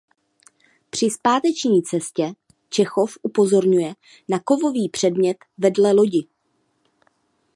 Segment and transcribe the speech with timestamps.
[0.89, 2.33] Při zpáteční cestě
[2.69, 3.93] Čechov upozorňuje
[4.29, 6.27] na kovový předmět vedle lodi.